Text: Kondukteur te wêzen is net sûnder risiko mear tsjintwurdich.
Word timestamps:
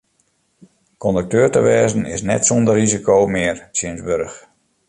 Kondukteur 1.03 1.47
te 1.51 1.59
wêzen 1.67 2.03
is 2.15 2.21
net 2.29 2.45
sûnder 2.47 2.75
risiko 2.81 3.15
mear 3.33 3.55
tsjintwurdich. 3.75 4.39